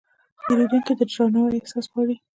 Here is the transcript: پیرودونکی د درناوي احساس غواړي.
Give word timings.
پیرودونکی 0.45 0.93
د 0.99 1.01
درناوي 1.11 1.57
احساس 1.59 1.85
غواړي. 1.91 2.15